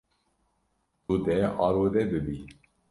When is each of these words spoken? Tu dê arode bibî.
Tu 1.03 1.13
dê 1.25 1.37
arode 1.65 2.03
bibî. 2.11 2.37